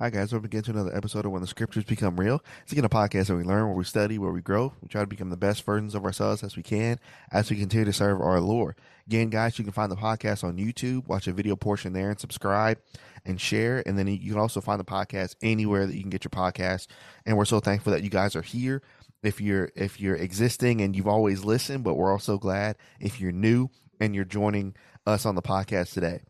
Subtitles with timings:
[0.00, 2.42] Hi guys, welcome again to another episode of When the Scriptures Become Real.
[2.64, 4.72] It's again a podcast where we learn, where we study, where we grow.
[4.82, 6.98] We try to become the best versions of ourselves as we can
[7.30, 8.74] as we continue to serve our Lord.
[9.06, 12.18] Again, guys, you can find the podcast on YouTube, watch a video portion there and
[12.18, 12.78] subscribe
[13.24, 13.84] and share.
[13.86, 16.88] And then you can also find the podcast anywhere that you can get your podcast.
[17.24, 18.82] And we're so thankful that you guys are here.
[19.22, 23.30] If you're if you're existing and you've always listened, but we're also glad if you're
[23.30, 23.68] new
[24.00, 24.74] and you're joining
[25.06, 26.22] us on the podcast today.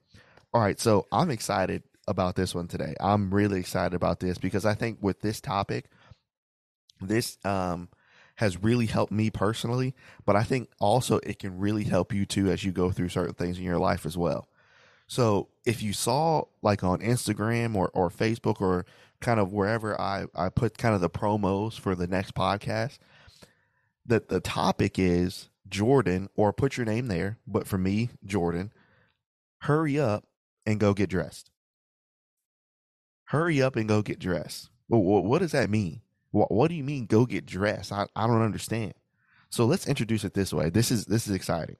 [0.52, 2.95] All right, so I'm excited about this one today.
[3.00, 5.86] I'm really excited about this because I think with this topic,
[7.00, 7.89] this um,
[8.36, 12.50] has really helped me personally, but I think also it can really help you too
[12.50, 14.48] as you go through certain things in your life as well.
[15.07, 18.86] So if you saw like on Instagram or, or Facebook or
[19.21, 22.98] kind of wherever I, I put kind of the promos for the next podcast,
[24.07, 28.73] that the topic is Jordan, or put your name there, but for me, Jordan,
[29.62, 30.25] hurry up
[30.67, 31.50] and go get dressed
[33.34, 34.70] hurry up and go get dressed.
[34.88, 36.03] Well, what, does that mean?
[36.31, 37.92] What, what do you mean go get dressed?
[37.92, 38.95] I, I don't understand.
[39.50, 40.70] So let's introduce it this way.
[40.70, 41.77] This is this is exciting.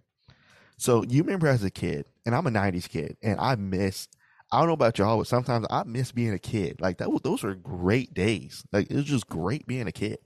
[0.77, 4.07] So you remember as a kid, and I'm a '90s kid, and I miss.
[4.53, 6.81] I don't know about y'all, but sometimes I miss being a kid.
[6.81, 8.63] Like that, those were great days.
[8.71, 10.19] Like it was just great being a kid.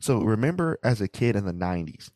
[0.00, 2.10] So remember as a kid in the '90s,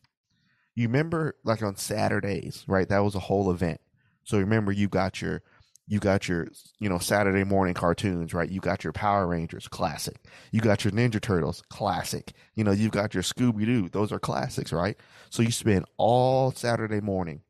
[0.75, 2.87] you remember like on Saturdays, right?
[2.87, 3.81] That was a whole event.
[4.25, 5.41] So remember, you got your
[5.87, 6.47] you got your
[6.79, 8.49] you know saturday morning cartoons right?
[8.49, 10.17] You got your power rangers classic.
[10.51, 12.33] You got your ninja turtles classic.
[12.55, 13.89] You know you've got your scooby-doo.
[13.89, 14.97] Those are classics right?
[15.29, 17.41] So you spend all saturday morning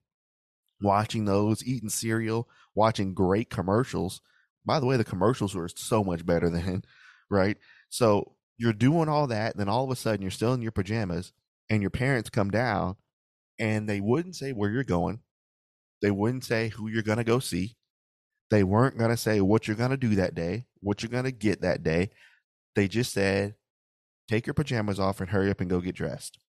[0.82, 4.22] watching those eating cereal watching great commercials.
[4.66, 6.84] By the way the commercials were so much better than
[7.30, 7.58] right?
[7.90, 10.72] So you're doing all that and then all of a sudden you're still in your
[10.72, 11.34] pajamas
[11.70, 12.98] and your parents come down
[13.60, 15.22] and they wouldn't say where you're going.
[16.04, 17.76] They wouldn't say who you're going to go see
[18.50, 21.26] they weren't going to say what you're going to do that day, what you're going
[21.26, 22.12] to get that day.
[22.76, 23.56] They just said,
[24.28, 26.40] take your pajamas off and hurry up and go get dressed.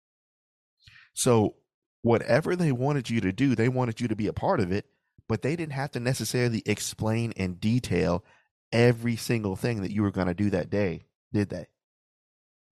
[1.14, 1.56] So,
[2.02, 4.86] whatever they wanted you to do, they wanted you to be a part of it,
[5.28, 8.24] but they didn't have to necessarily explain in detail
[8.72, 11.66] every single thing that you were going to do that day, did they?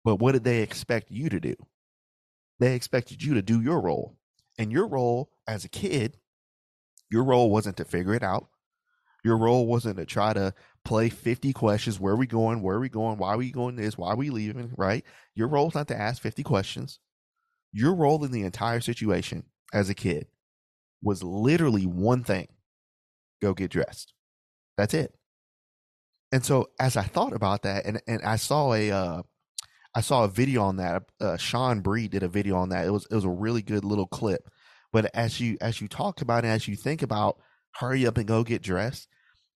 [0.03, 1.56] But what did they expect you to do?
[2.59, 4.18] They expected you to do your role.
[4.58, 6.18] And your role as a kid,
[7.09, 8.48] your role wasn't to figure it out.
[9.24, 10.54] Your role wasn't to try to
[10.84, 12.00] play 50 questions.
[12.00, 12.62] Where are we going?
[12.62, 13.18] Where are we going?
[13.18, 13.98] Why are we going this?
[13.98, 14.74] Why are we leaving?
[14.78, 15.06] Right?
[15.34, 17.00] Your role is not to ask 50 questions.
[17.72, 20.28] Your role in the entire situation as a kid
[21.02, 22.48] was literally one thing
[23.42, 24.14] go get dressed.
[24.78, 25.14] That's it.
[26.32, 29.22] And so as I thought about that, and, and I saw a uh,
[29.96, 31.04] I saw a video on that.
[31.22, 32.86] Uh, Sean Bree did a video on that.
[32.86, 34.50] It was it was a really good little clip.
[34.92, 37.38] But as you as you talk about it, as you think about
[37.76, 39.08] hurry up and go get dressed,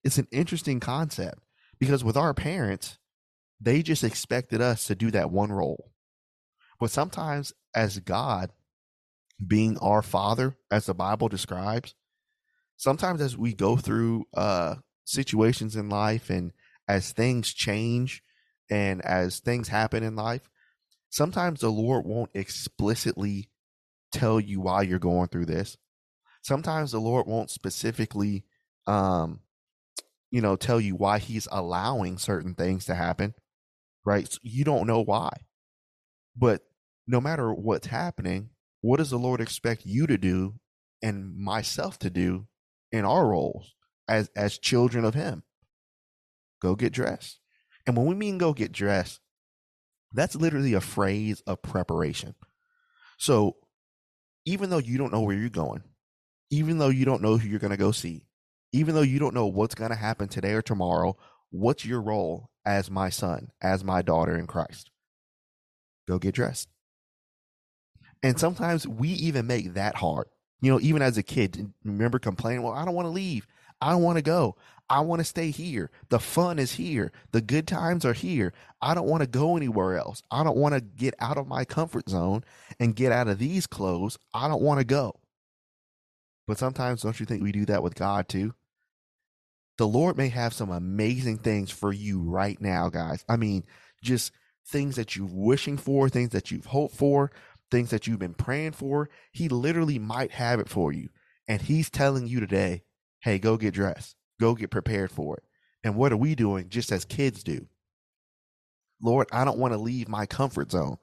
[0.08, 1.44] it's an interesting concept
[1.78, 2.96] because with our parents,
[3.60, 5.92] they just expected us to do that one role.
[6.80, 8.50] But sometimes, as God
[9.46, 11.94] being our Father, as the Bible describes,
[12.78, 16.52] sometimes as we go through uh, situations in life and
[16.88, 18.22] as things change
[18.70, 20.48] and as things happen in life,
[21.10, 23.50] sometimes the Lord won't explicitly
[24.10, 25.76] tell you why you're going through this.
[26.40, 28.46] Sometimes the Lord won't specifically
[28.86, 29.40] um,
[30.30, 33.34] you know, tell you why he's allowing certain things to happen,
[34.04, 34.30] right?
[34.30, 35.30] So you don't know why.
[36.36, 36.62] But
[37.06, 38.50] no matter what's happening,
[38.80, 40.54] what does the Lord expect you to do
[41.02, 42.46] and myself to do
[42.92, 43.74] in our roles
[44.08, 45.42] as as children of him?
[46.60, 47.40] Go get dressed.
[47.86, 49.20] And when we mean go get dressed,
[50.12, 52.34] that's literally a phrase of preparation.
[53.18, 53.56] So
[54.44, 55.82] even though you don't know where you're going,
[56.50, 58.27] even though you don't know who you're going to go see,
[58.72, 61.16] even though you don't know what's going to happen today or tomorrow,
[61.50, 64.90] what's your role as my son, as my daughter in Christ?
[66.06, 66.68] Go get dressed.
[68.22, 70.26] And sometimes we even make that hard.
[70.60, 73.46] You know, even as a kid, remember complaining, well, I don't want to leave.
[73.80, 74.56] I don't want to go.
[74.90, 75.90] I want to stay here.
[76.08, 77.12] The fun is here.
[77.32, 78.52] The good times are here.
[78.80, 80.22] I don't want to go anywhere else.
[80.30, 82.42] I don't want to get out of my comfort zone
[82.80, 84.18] and get out of these clothes.
[84.34, 85.20] I don't want to go.
[86.48, 88.54] But sometimes don't you think we do that with God too?
[89.76, 93.22] The Lord may have some amazing things for you right now, guys.
[93.28, 93.64] I mean,
[94.02, 94.32] just
[94.66, 97.30] things that you're wishing for, things that you've hoped for,
[97.70, 99.10] things that you've been praying for.
[99.30, 101.10] He literally might have it for you.
[101.46, 102.82] And he's telling you today,
[103.20, 105.42] hey, go get dressed, go get prepared for it.
[105.84, 107.66] And what are we doing just as kids do?
[109.02, 110.96] Lord, I don't want to leave my comfort zone.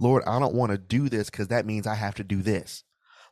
[0.00, 2.82] Lord, I don't want to do this because that means I have to do this.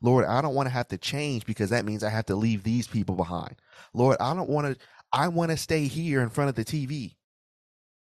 [0.03, 2.63] Lord, I don't want to have to change because that means I have to leave
[2.63, 3.57] these people behind.
[3.93, 7.17] Lord, I don't want to, I want to stay here in front of the TV.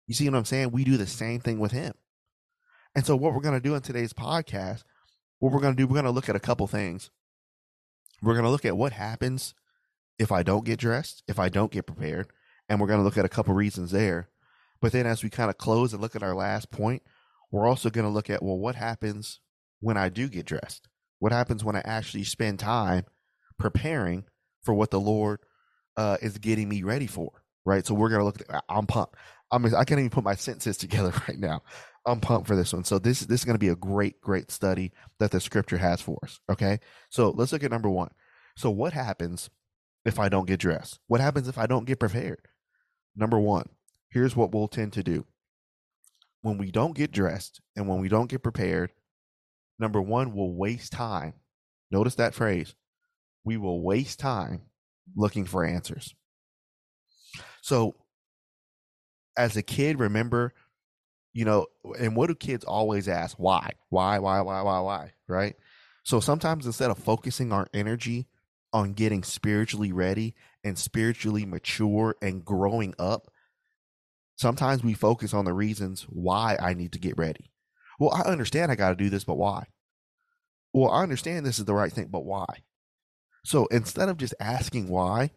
[0.06, 0.70] You see what I'm saying?
[0.70, 1.94] We do the same thing with him.
[2.94, 4.82] And so, what we're going to do in today's podcast,
[5.38, 7.10] what we're going to do, we're going to look at a couple things.
[8.22, 9.54] We're going to look at what happens
[10.18, 12.28] if I don't get dressed, if I don't get prepared,
[12.68, 14.28] and we're going to look at a couple reasons there.
[14.80, 17.02] But then, as we kind of close and look at our last point,
[17.50, 19.40] we're also going to look at well, what happens
[19.80, 20.87] when I do get dressed?
[21.18, 23.04] What happens when I actually spend time
[23.58, 24.24] preparing
[24.62, 25.40] for what the Lord
[25.96, 27.42] uh, is getting me ready for?
[27.64, 27.84] Right.
[27.84, 28.64] So we're to look at.
[28.68, 29.16] I'm pumped.
[29.50, 29.64] I'm.
[29.66, 31.62] I can't even put my sentences together right now.
[32.06, 32.84] I'm pumped for this one.
[32.84, 36.18] So this this is to be a great great study that the Scripture has for
[36.22, 36.40] us.
[36.50, 36.80] Okay.
[37.10, 38.10] So let's look at number one.
[38.56, 39.50] So what happens
[40.04, 40.98] if I don't get dressed?
[41.06, 42.40] What happens if I don't get prepared?
[43.14, 43.68] Number one,
[44.10, 45.26] here's what we'll tend to do
[46.42, 48.92] when we don't get dressed and when we don't get prepared
[49.78, 51.34] number one, we'll waste time.
[51.90, 52.74] Notice that phrase.
[53.44, 54.62] We will waste time
[55.16, 56.14] looking for answers.
[57.62, 57.94] So,
[59.36, 60.52] as a kid, remember,
[61.32, 61.66] you know,
[61.98, 63.36] and what do kids always ask?
[63.38, 63.70] Why?
[63.88, 65.12] Why, why, why, why, why?
[65.28, 65.54] Right?
[66.02, 68.28] So sometimes instead of focusing our energy
[68.72, 70.34] on getting spiritually ready
[70.64, 73.30] and spiritually mature and growing up,
[74.36, 77.50] sometimes we focus on the reasons why I need to get ready.
[77.98, 79.66] Well, I understand I got to do this, but why?
[80.72, 82.62] Well, I understand this is the right thing, but why?
[83.44, 85.30] So instead of just asking why,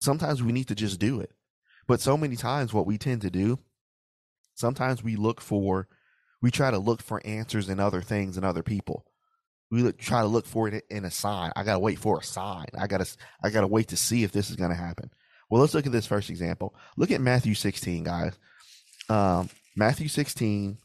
[0.00, 1.32] sometimes we need to just do it.
[1.86, 3.58] But so many times, what we tend to do,
[4.54, 5.88] sometimes we look for,
[6.42, 9.06] we try to look for answers in other things and other people.
[9.70, 11.52] We look, try to look for it in a sign.
[11.56, 12.66] I gotta wait for a sign.
[12.78, 13.06] I gotta,
[13.42, 15.10] I gotta wait to see if this is gonna happen.
[15.48, 16.74] Well, let's look at this first example.
[16.96, 18.38] Look at Matthew 16, guys.
[19.08, 20.78] Um, Matthew 16,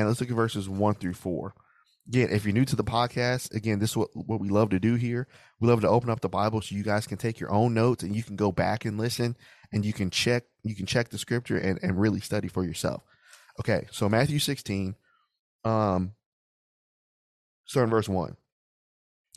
[0.00, 1.54] and let's look at verses 1 through 4.
[2.08, 4.80] Again, if you're new to the podcast, again, this is what, what we love to
[4.80, 5.26] do here.
[5.60, 8.02] We love to open up the Bible so you guys can take your own notes
[8.02, 9.36] and you can go back and listen
[9.72, 13.02] and you can check you can check the scripture and, and really study for yourself.
[13.60, 14.96] Okay, so Matthew 16,
[15.64, 16.12] um,
[17.64, 18.36] starting verse 1.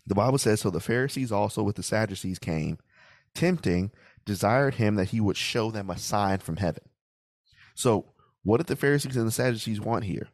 [0.07, 2.80] The Bible says, So the Pharisees also with the Sadducees came,
[3.36, 3.92] tempting,
[4.25, 6.83] desired him that he would show them a sign from heaven.
[7.75, 8.13] So
[8.44, 10.30] what did the Pharisees and the Sadducees want here?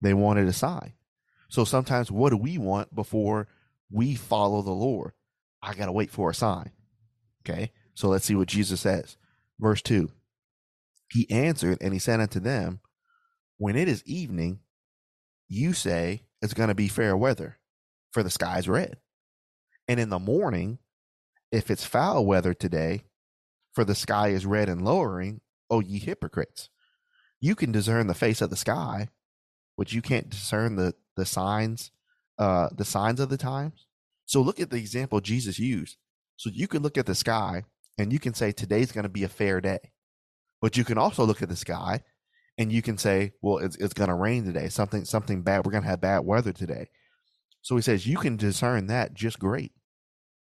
[0.00, 0.92] They wanted a sign.
[1.48, 3.48] So sometimes what do we want before
[3.90, 5.12] we follow the Lord?
[5.62, 6.72] I got to wait for a sign.
[7.42, 7.72] Okay.
[7.94, 9.16] So let's see what Jesus says.
[9.58, 10.10] Verse 2
[11.10, 12.80] He answered and he said unto them,
[13.56, 14.60] When it is evening,
[15.48, 17.58] you say it's going to be fair weather,
[18.10, 18.98] for the sky's red.
[19.88, 20.78] And in the morning,
[21.52, 23.02] if it's foul weather today,
[23.72, 25.40] for the sky is red and lowering,
[25.70, 26.68] O ye hypocrites.
[27.40, 29.08] You can discern the face of the sky,
[29.76, 31.90] but you can't discern the, the signs,
[32.38, 33.86] uh, the signs of the times.
[34.24, 35.96] So look at the example Jesus used.
[36.36, 37.64] So you can look at the sky
[37.98, 39.92] and you can say today's going to be a fair day,
[40.60, 42.02] but you can also look at the sky
[42.58, 44.68] and you can say, well, it's, it's going to rain today.
[44.68, 45.64] Something, something bad.
[45.64, 46.88] We're going to have bad weather today.
[47.62, 49.72] So he says you can discern that just great,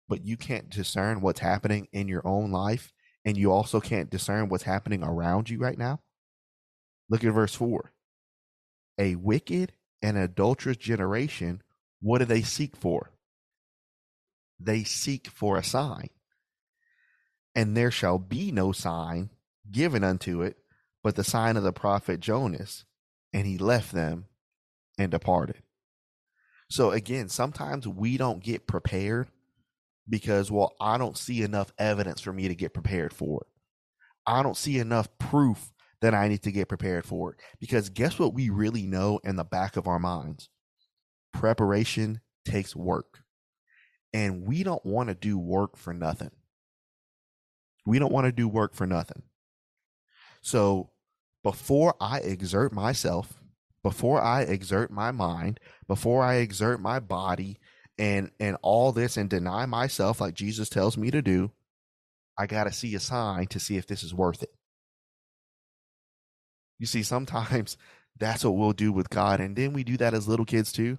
[0.09, 2.93] but you can't discern what's happening in your own life.
[3.25, 6.01] And you also can't discern what's happening around you right now.
[7.11, 7.93] Look at verse four.
[8.99, 9.73] A wicked
[10.03, 11.63] and adulterous generation,
[12.01, 13.13] what do they seek for?
[14.61, 16.11] They seek for a sign.
[17.55, 19.31] And there shall be no sign
[19.71, 20.57] given unto it
[21.03, 22.85] but the sign of the prophet Jonas.
[23.33, 24.27] And he left them
[24.99, 25.63] and departed.
[26.71, 29.29] So again, sometimes we don't get prepared
[30.09, 33.47] because, well, I don't see enough evidence for me to get prepared for it.
[34.27, 37.37] I don't see enough proof that I need to get prepared for.
[37.61, 40.49] Because guess what we really know in the back of our minds?
[41.33, 43.21] Preparation takes work.
[44.13, 46.31] And we don't want to do work for nothing.
[47.85, 49.23] We don't want to do work for nothing.
[50.41, 50.91] So
[51.43, 53.41] before I exert myself,
[53.83, 57.59] before I exert my mind, before I exert my body
[57.99, 61.51] and and all this and deny myself like Jesus tells me to do,
[62.39, 64.55] I got to see a sign to see if this is worth it.
[66.79, 67.77] You see, sometimes
[68.19, 69.41] that's what we'll do with God.
[69.41, 70.99] And then we do that as little kids too.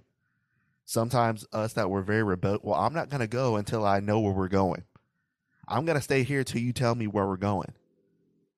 [0.85, 4.19] Sometimes us that were very rebel, well, I'm not going to go until I know
[4.19, 4.83] where we're going.
[5.67, 7.73] I'm going to stay here till you tell me where we're going.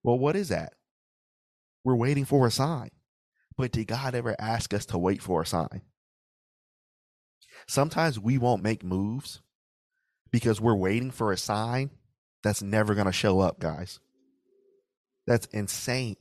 [0.01, 0.73] Well, what is that?
[1.83, 2.91] We're waiting for a sign.
[3.57, 5.81] But did God ever ask us to wait for a sign?
[7.67, 9.41] Sometimes we won't make moves
[10.31, 11.91] because we're waiting for a sign
[12.43, 13.99] that's never going to show up, guys.
[15.27, 16.15] That's insane.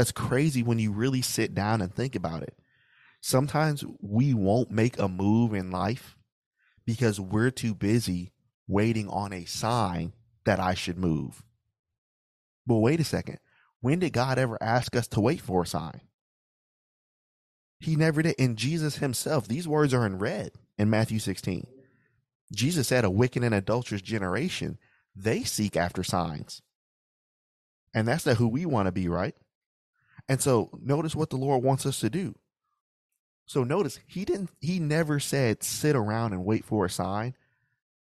[0.00, 2.56] That's crazy when you really sit down and think about it.
[3.20, 6.16] Sometimes we won't make a move in life
[6.86, 8.32] because we're too busy
[8.66, 10.14] waiting on a sign
[10.46, 11.42] that I should move.
[12.66, 13.40] But wait a second.
[13.82, 16.00] When did God ever ask us to wait for a sign?
[17.78, 18.36] He never did.
[18.38, 21.66] And Jesus himself, these words are in red in Matthew 16.
[22.54, 24.78] Jesus said, A wicked and adulterous generation,
[25.14, 26.62] they seek after signs.
[27.92, 29.34] And that's not who we want to be, right?
[30.30, 32.36] And so notice what the Lord wants us to do.
[33.46, 37.34] So notice he didn't he never said sit around and wait for a sign,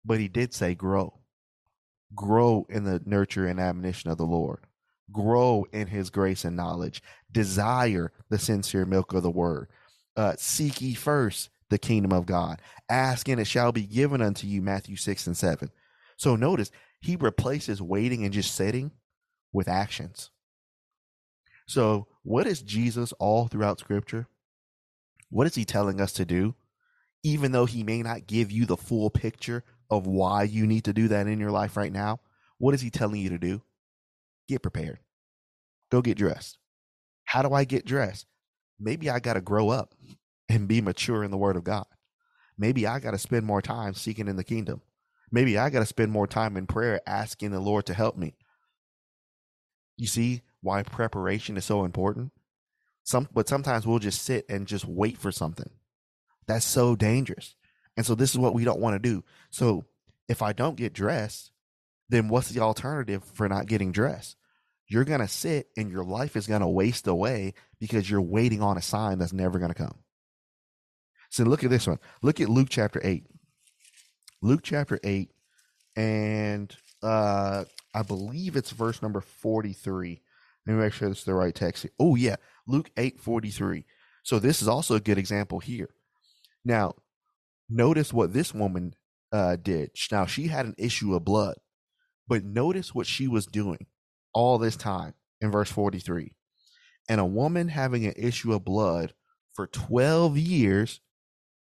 [0.06, 1.20] but he did say grow.
[2.14, 4.60] Grow in the nurture and admonition of the Lord.
[5.12, 7.02] Grow in his grace and knowledge.
[7.30, 9.68] Desire the sincere milk of the word.
[10.16, 12.58] Uh, seek ye first the kingdom of God.
[12.88, 15.70] Ask and it shall be given unto you, Matthew 6 and 7.
[16.16, 16.70] So notice
[17.02, 18.92] he replaces waiting and just sitting
[19.52, 20.30] with actions.
[21.66, 24.26] So, what is Jesus all throughout scripture?
[25.28, 26.54] What is he telling us to do?
[27.22, 30.92] Even though he may not give you the full picture of why you need to
[30.92, 32.20] do that in your life right now,
[32.58, 33.62] what is he telling you to do?
[34.48, 35.00] Get prepared.
[35.90, 36.58] Go get dressed.
[37.24, 38.26] How do I get dressed?
[38.80, 39.94] Maybe I got to grow up
[40.48, 41.86] and be mature in the word of God.
[42.56, 44.80] Maybe I got to spend more time seeking in the kingdom.
[45.30, 48.34] Maybe I got to spend more time in prayer asking the Lord to help me.
[49.96, 52.32] You see why preparation is so important?
[53.04, 55.70] Some but sometimes we'll just sit and just wait for something.
[56.46, 57.54] That's so dangerous.
[57.96, 59.22] And so this is what we don't want to do.
[59.50, 59.84] So
[60.28, 61.52] if I don't get dressed,
[62.08, 64.36] then what's the alternative for not getting dressed?
[64.88, 68.62] You're going to sit and your life is going to waste away because you're waiting
[68.62, 69.98] on a sign that's never going to come.
[71.30, 71.98] So look at this one.
[72.22, 73.26] Look at Luke chapter 8.
[74.42, 75.30] Luke chapter 8
[75.96, 80.20] and uh I believe it's verse number 43.
[80.66, 81.86] Let me make sure this is the right text.
[81.98, 83.84] Oh yeah, Luke 8 43.
[84.22, 85.90] So this is also a good example here.
[86.64, 86.94] Now,
[87.68, 88.94] notice what this woman
[89.32, 89.90] uh, did.
[90.10, 91.56] Now she had an issue of blood,
[92.26, 93.86] but notice what she was doing
[94.32, 96.34] all this time in verse 43.
[97.08, 99.12] And a woman having an issue of blood
[99.52, 101.00] for 12 years,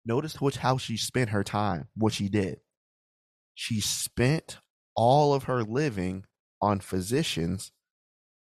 [0.05, 2.59] notice which how she spent her time, what she did.
[3.53, 4.57] She spent
[4.95, 6.25] all of her living
[6.61, 7.71] on physicians,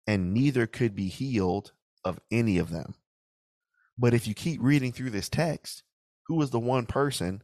[0.09, 1.71] and neither could be healed
[2.03, 2.95] of any of them.
[3.95, 5.83] But if you keep reading through this text,
[6.25, 7.43] who was the one person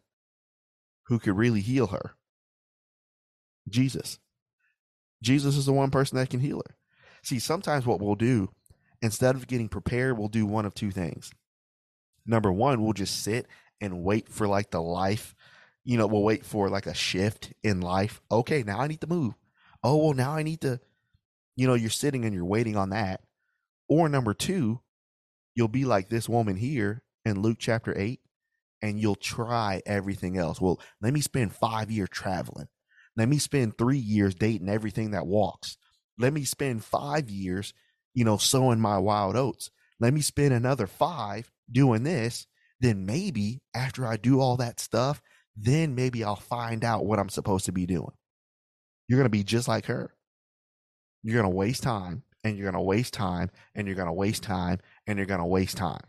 [1.03, 2.15] who could really heal her?
[3.69, 4.17] Jesus.
[5.21, 6.75] Jesus is the one person that can heal her.
[7.21, 8.49] See, sometimes what we'll do,
[8.99, 11.31] instead of getting prepared, we'll do one of two things.
[12.25, 13.45] Number one, we'll just sit
[13.79, 15.35] and wait for like the life,
[15.83, 18.21] you know, we'll wait for like a shift in life.
[18.31, 19.35] Okay, now I need to move.
[19.83, 20.79] Oh, well, now I need to,
[21.55, 23.21] you know, you're sitting and you're waiting on that.
[23.87, 24.81] Or number two,
[25.55, 28.19] you'll be like this woman here in Luke chapter 8,
[28.81, 30.59] and you'll try everything else.
[30.59, 32.67] Well, let me spend five years traveling.
[33.17, 35.77] Let me spend three years dating everything that walks.
[36.17, 37.73] Let me spend five years,
[38.13, 39.69] you know, sowing my wild oats.
[39.99, 42.47] Let me spend another five doing this.
[42.81, 45.21] Then maybe after I do all that stuff,
[45.55, 48.11] then maybe I'll find out what I'm supposed to be doing.
[49.07, 50.14] You're going to be just like her.
[51.25, 54.13] You're going to waste time and you're going to waste time and you're going to
[54.13, 56.03] waste time and you're going to waste time.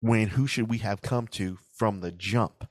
[0.00, 2.68] When who should we have come to from the jump?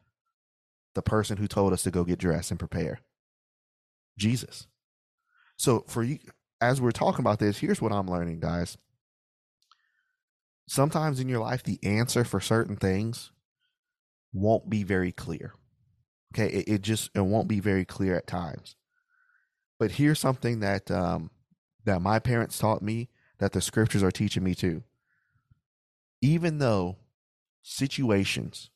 [0.96, 3.00] The person who told us to go get dressed and prepare.
[4.18, 4.68] Jesus.
[5.56, 6.20] So for you
[6.60, 8.78] as we're talking about this, here's what I'm learning, guys.
[10.68, 13.32] Sometimes in your life the answer for certain things
[14.34, 15.54] won't be very clear.
[16.36, 18.76] Okay, it, it just it won't be very clear at times.
[19.80, 21.32] But here's something that um,
[21.86, 24.84] that my parents taught me that the scriptures are teaching me too.
[26.22, 26.98] Even though
[27.62, 28.70] situations,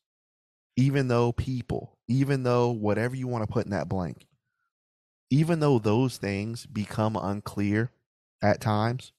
[0.75, 4.27] even though people, even though whatever you want to put in that blank,
[5.29, 7.91] even though those things become unclear
[8.41, 9.11] at times,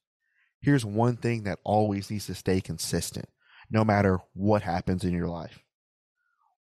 [0.61, 3.29] here's one thing that always needs to stay consistent
[3.71, 5.63] no matter what happens in your life.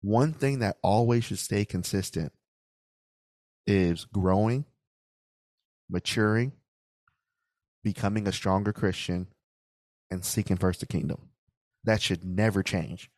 [0.02, 2.32] One thing that always should stay consistent
[3.66, 4.64] is growing,
[5.90, 6.52] maturing,
[7.82, 9.28] becoming a stronger Christian,
[10.10, 11.30] and seeking first the kingdom.
[11.84, 13.10] That should never change.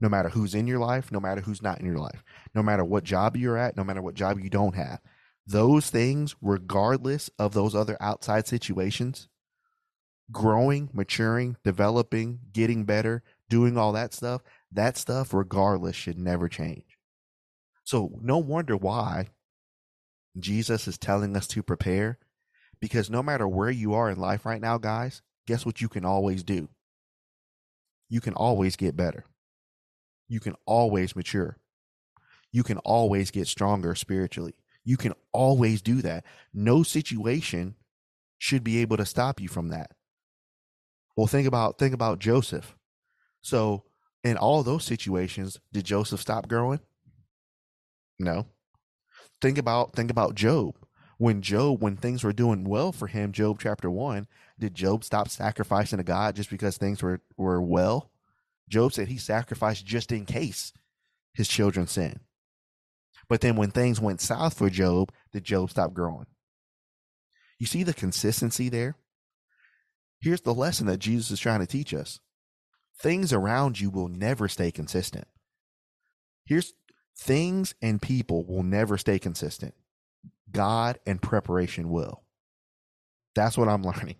[0.00, 2.22] No matter who's in your life, no matter who's not in your life,
[2.54, 5.00] no matter what job you're at, no matter what job you don't have.
[5.46, 9.28] Those things, regardless of those other outside situations,
[10.30, 16.98] growing, maturing, developing, getting better, doing all that stuff, that stuff, regardless, should never change.
[17.84, 19.28] So, no wonder why
[20.42, 22.18] Jesus is telling us to prepare
[22.80, 26.04] because no matter where you are in life right now, guys, guess what you can
[26.04, 26.68] always do?
[28.08, 29.24] You can always get better.
[30.28, 31.58] You can always mature.
[32.52, 34.54] You can always get stronger spiritually.
[34.84, 36.24] You can always do that.
[36.54, 37.74] No situation
[38.38, 39.90] should be able to stop you from that.
[41.16, 42.76] Well, think about think about Joseph.
[43.42, 43.84] So,
[44.22, 46.80] in all those situations, did Joseph stop growing?
[48.18, 48.46] No.
[49.40, 50.74] Think about think about Job.
[51.18, 54.28] When Job, when things were doing well for him, Job chapter one,
[54.58, 58.10] did Job stop sacrificing to God just because things were were well?
[58.68, 60.72] Job said he sacrificed just in case
[61.32, 62.20] his children sinned.
[63.28, 66.26] But then when things went south for Job, did Job stop growing?
[67.58, 68.96] You see the consistency there?
[70.20, 72.20] Here's the lesson that Jesus is trying to teach us
[73.00, 75.28] things around you will never stay consistent.
[76.44, 76.72] Here's
[77.18, 79.74] things and people will never stay consistent.
[80.50, 82.22] God and preparation will.
[83.34, 84.16] That's what I'm learning.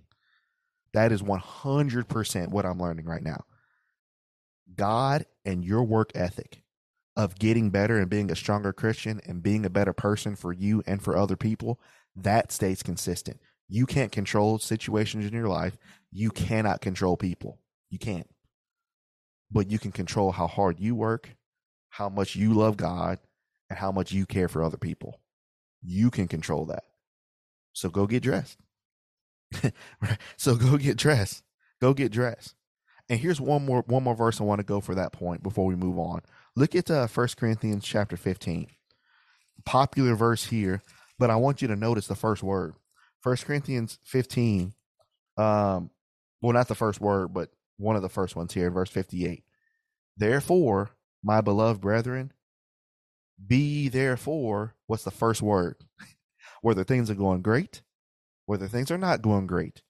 [0.92, 3.44] That is 100% what I'm learning right now.
[4.74, 6.62] God and your work ethic
[7.16, 10.82] of getting better and being a stronger Christian and being a better person for you
[10.86, 11.80] and for other people,
[12.14, 13.40] that stays consistent.
[13.68, 15.76] You can't control situations in your life.
[16.10, 17.58] You cannot control people.
[17.90, 18.28] You can't.
[19.50, 21.36] But you can control how hard you work,
[21.90, 23.18] how much you love God,
[23.70, 25.20] and how much you care for other people.
[25.82, 26.84] You can control that.
[27.72, 28.58] So go get dressed.
[30.36, 31.42] so go get dressed.
[31.80, 32.54] Go get dressed.
[33.08, 35.64] And here's one more one more verse I want to go for that point before
[35.64, 36.20] we move on.
[36.56, 38.66] Look at uh, 1 Corinthians chapter 15.
[39.64, 40.82] Popular verse here,
[41.18, 42.74] but I want you to notice the first word.
[43.22, 44.74] 1 Corinthians 15
[45.36, 45.90] um
[46.42, 49.44] well not the first word, but one of the first ones here, verse 58.
[50.16, 50.90] Therefore,
[51.22, 52.32] my beloved brethren,
[53.44, 55.76] be therefore, what's the first word?
[56.62, 57.82] Whether things are going great,
[58.46, 59.82] whether things are not going great,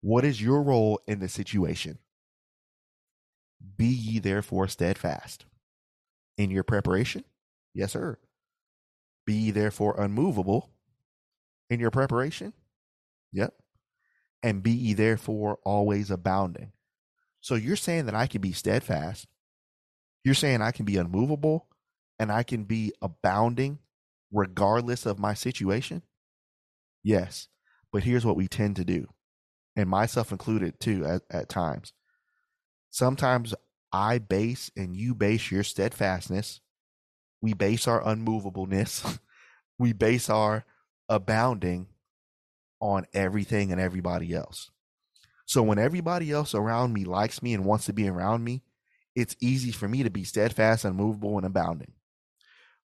[0.00, 1.98] what is your role in the situation?
[3.76, 5.46] Be ye therefore steadfast
[6.38, 7.24] in your preparation.
[7.74, 8.18] Yes, sir.
[9.26, 10.70] Be ye therefore unmovable
[11.70, 12.52] in your preparation.
[13.32, 13.54] Yep.
[14.42, 16.72] And be ye therefore always abounding.
[17.40, 19.26] So you're saying that I can be steadfast.
[20.24, 21.66] You're saying I can be unmovable
[22.18, 23.78] and I can be abounding
[24.32, 26.02] regardless of my situation?
[27.02, 27.48] Yes.
[27.92, 29.06] But here's what we tend to do,
[29.76, 31.92] and myself included too at, at times.
[32.90, 33.54] Sometimes
[33.92, 36.60] I base and you base your steadfastness.
[37.40, 39.20] We base our unmovableness.
[39.78, 40.64] we base our
[41.08, 41.86] abounding
[42.80, 44.70] on everything and everybody else.
[45.46, 48.62] So when everybody else around me likes me and wants to be around me,
[49.14, 51.92] it's easy for me to be steadfast, and unmovable, and abounding.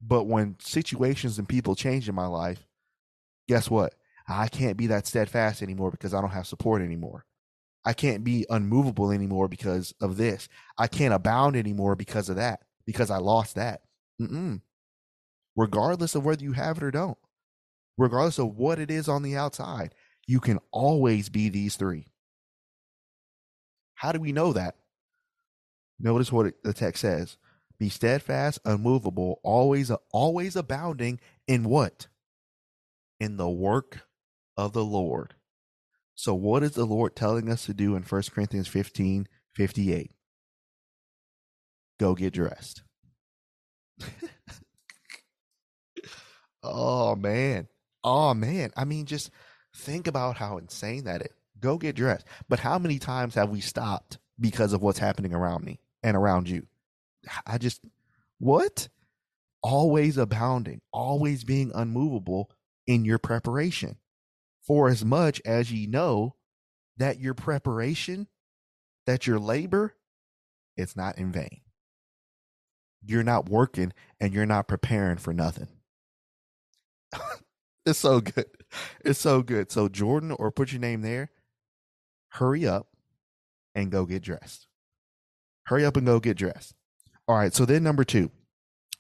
[0.01, 2.67] But when situations and people change in my life,
[3.49, 3.95] guess what?
[4.29, 7.25] I can't be that steadfast anymore because I don't have support anymore.
[7.85, 10.49] I can't be unmovable anymore because of this.
[10.79, 13.83] I can't abound anymore because of that, because I lost that.
[14.21, 14.63] Mm-mm.
[15.57, 17.19] Regardless of whether you have it or don't,
[17.99, 19.95] regardless of what it is on the outside,
[20.27, 22.07] you can always be these three.
[23.95, 24.77] How do we know that?
[25.99, 27.37] Notice what the text says.
[27.79, 32.07] Be steadfast, unmovable, always always abounding in what?
[33.19, 34.03] In the work
[34.57, 35.35] of the Lord.
[36.15, 40.13] So what is the Lord telling us to do in 1 Corinthians 15, 58?
[41.99, 42.83] Go get dressed.
[46.63, 47.67] oh man.
[48.05, 48.71] Oh man.
[48.77, 49.31] I mean, just
[49.75, 51.35] think about how insane that is.
[51.59, 52.27] Go get dressed.
[52.49, 56.49] But how many times have we stopped because of what's happening around me and around
[56.49, 56.69] you?
[57.47, 57.83] I just,
[58.39, 58.89] what?
[59.63, 62.51] Always abounding, always being unmovable
[62.87, 63.97] in your preparation.
[64.63, 66.37] For as much as ye know
[66.99, 68.29] that your preparation,
[69.07, 69.95] that your labor,
[70.77, 71.63] it's not in vain.
[73.05, 75.69] You're not working and you're not preparing for nothing.
[77.87, 78.47] it's so good.
[79.05, 79.71] It's so good.
[79.73, 81.31] So, Jordan, or put your name there,
[82.31, 82.89] hurry up
[83.75, 84.67] and go get dressed.
[85.65, 86.75] Hurry up and go get dressed.
[87.27, 87.55] All right.
[87.55, 88.31] So then number two.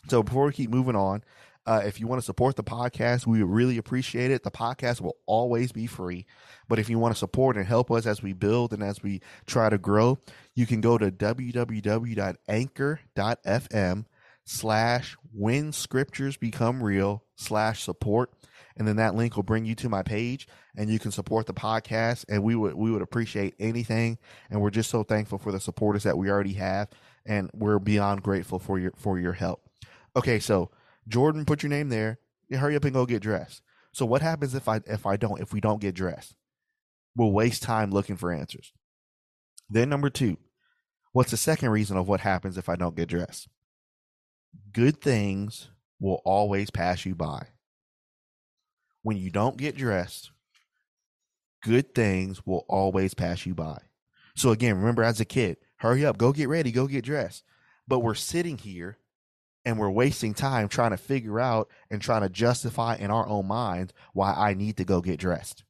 [0.09, 1.23] So before we keep moving on,
[1.67, 4.43] uh, if you want to support the podcast, we really appreciate it.
[4.43, 6.27] The podcast will always be free.
[6.69, 9.23] But if you want to support and help us as we build and as we
[9.47, 10.19] try to grow,
[10.55, 14.05] you can go to www.anchor.fm
[14.47, 18.31] slash when scriptures become real slash support
[18.77, 21.55] and then that link will bring you to my page and you can support the
[21.55, 22.25] podcast.
[22.29, 24.19] And we would we would appreciate anything.
[24.51, 26.89] And we're just so thankful for the supporters that we already have
[27.25, 29.63] and we're beyond grateful for your for your help.
[30.17, 30.71] Okay so
[31.07, 32.19] jordan put your name there.
[32.51, 33.63] Hurry up and go get dressed.
[33.93, 36.35] So what happens if i if i don't if we don't get dressed?
[37.17, 38.73] We'll waste time looking for answers.
[39.71, 40.39] Then number two
[41.13, 43.49] what's the second reason of what happens if i don't get dressed?
[44.73, 47.47] Good things will always pass you by
[49.05, 50.33] when you don't get dressed,
[51.63, 53.79] good things will always pass you by.
[54.35, 57.45] So again, remember as a kid, hurry up, go get ready, go get dressed.
[57.87, 58.97] But we're sitting here
[59.65, 63.47] and we're wasting time trying to figure out and trying to justify in our own
[63.47, 65.65] minds why I need to go get dressed.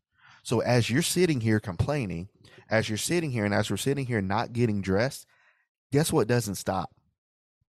[0.45, 2.29] So as you're sitting here complaining,
[2.71, 5.27] as you're sitting here and as we're sitting here not getting dressed,
[5.93, 6.95] guess what doesn't stop?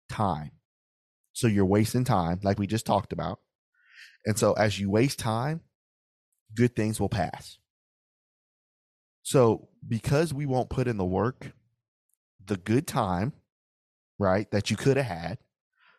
[0.08, 0.52] Time.
[1.34, 3.40] So you're wasting time, like we just talked about.
[4.26, 5.60] And so as you waste time,
[6.54, 7.58] good things will pass.
[9.22, 11.52] So because we won't put in the work,
[12.44, 13.32] the good time,
[14.18, 15.38] right, that you could have had,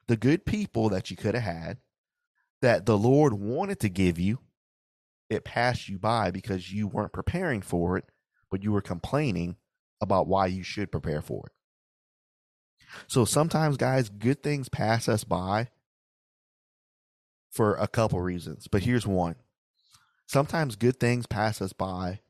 [0.07, 1.77] the good people that you could have had,
[2.61, 4.39] that the Lord wanted to give you,
[5.29, 8.05] it passed you by because you weren't preparing for it,
[8.49, 9.55] but you were complaining
[10.01, 11.53] about why you should prepare for it.
[13.07, 15.69] So sometimes, guys, good things pass us by
[17.51, 19.35] for a couple reasons, but here's one.
[20.25, 22.21] Sometimes good things pass us by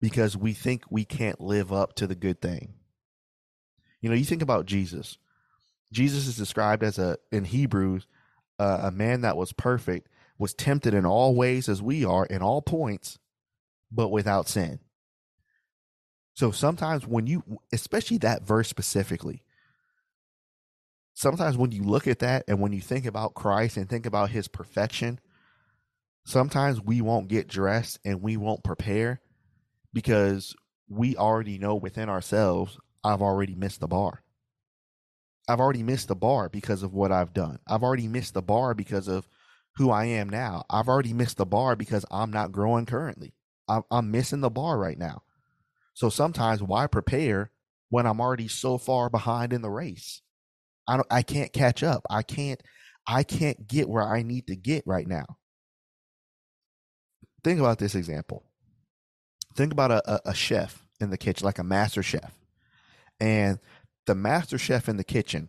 [0.00, 2.74] because we think we can't live up to the good thing.
[4.00, 5.18] You know, you think about Jesus.
[5.92, 8.06] Jesus is described as a in Hebrews
[8.60, 12.42] uh, a man that was perfect, was tempted in all ways as we are in
[12.42, 13.18] all points,
[13.90, 14.78] but without sin.
[16.34, 19.42] So sometimes when you especially that verse specifically,
[21.14, 24.30] sometimes when you look at that and when you think about Christ and think about
[24.30, 25.20] his perfection,
[26.24, 29.20] sometimes we won't get dressed and we won't prepare
[29.92, 30.54] because
[30.88, 34.22] we already know within ourselves, I've already missed the bar.
[35.48, 37.58] I've already missed the bar because of what I've done.
[37.66, 39.28] I've already missed the bar because of
[39.76, 40.64] who I am now.
[40.70, 43.34] I've already missed the bar because I'm not growing currently.
[43.68, 45.22] I'm, I'm missing the bar right now.
[45.94, 47.50] So sometimes why prepare
[47.88, 50.22] when I'm already so far behind in the race?
[50.90, 52.02] I don't I can't catch up.
[52.10, 52.60] I can't
[53.06, 55.24] I can't get where I need to get right now.
[57.44, 58.42] Think about this example.
[59.54, 62.36] Think about a, a, chef in the kitchen, like a master chef.
[63.20, 63.58] And
[64.06, 65.48] the master chef in the kitchen,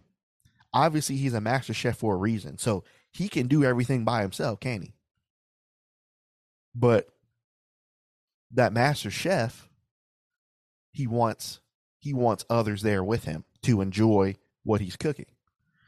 [0.73, 2.57] obviously he's a master chef for a reason.
[2.57, 4.93] So he can do everything by himself, can he?
[6.75, 7.07] But
[8.51, 9.67] that master chef,
[10.91, 11.59] he wants
[11.99, 15.25] he wants others there with him to enjoy what he's cooking.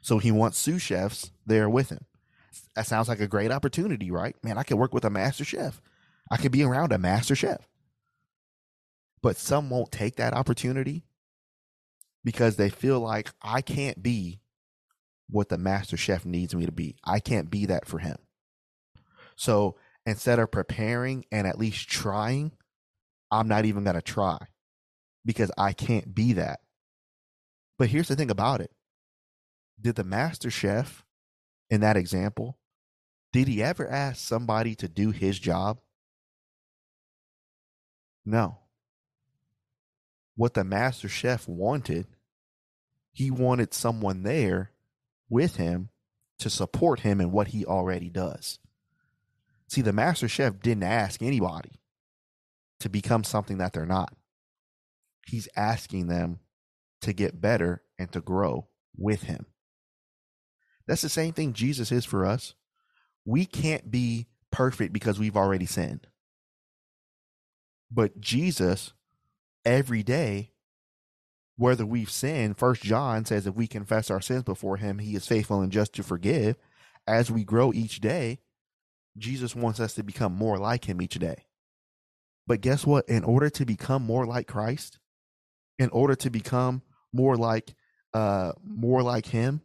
[0.02, 2.06] So he wants sous chefs there with him.
[2.76, 4.36] That sounds like a great opportunity, right?
[4.44, 5.82] Man, I could work with a master chef.
[6.30, 7.68] I could be around a master chef.
[9.22, 11.06] But some won't take that opportunity
[12.24, 14.42] because they feel like I can't be
[15.30, 16.98] what the master chef needs me to be.
[17.04, 18.18] I can't be that for him.
[19.36, 22.52] So instead of preparing and at least trying,
[23.32, 24.38] I'm not even going to try
[25.26, 26.60] because I can't be that.
[27.78, 28.72] But here's the thing about it
[29.80, 31.04] Did the master chef
[31.70, 32.58] in that example,
[33.32, 35.80] did he ever ask somebody to do his job?
[38.26, 38.60] No
[40.36, 42.08] what the master chef wanted.
[43.12, 44.72] He wanted someone there
[45.30, 45.90] with him
[46.40, 48.60] to support him in what he already does.
[49.68, 51.80] See, the master chef didn't ask anybody
[52.80, 54.16] to become something that they're not.
[55.26, 56.40] He's asking them
[57.04, 59.46] to get better and to grow with him.
[60.88, 62.56] That's the same thing Jesus is for us.
[63.26, 66.08] We can't be perfect because we've already sinned.
[67.92, 68.94] But Jesus
[69.66, 70.52] every day
[71.56, 75.28] whether we've sinned first john says if we confess our sins before him he is
[75.28, 76.56] faithful and just to forgive
[77.08, 78.40] as we grow each day
[79.18, 81.46] jesus wants us to become more like him each day
[82.46, 85.00] but guess what in order to become more like christ
[85.80, 86.82] in order to become
[87.14, 87.76] more like
[88.14, 89.62] uh more like him